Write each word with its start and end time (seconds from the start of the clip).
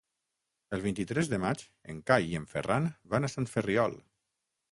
El 0.75 0.79
vint-i-tres 0.85 1.29
de 1.33 1.39
maig 1.43 1.61
en 1.93 2.01
Cai 2.11 2.25
i 2.29 2.33
en 2.41 2.49
Ferran 2.55 2.89
van 3.13 3.27
a 3.27 3.31
Sant 3.35 3.49
Ferriol. 3.55 3.97